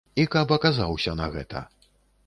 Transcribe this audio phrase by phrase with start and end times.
[0.21, 1.65] І каб аказаўся на гэта.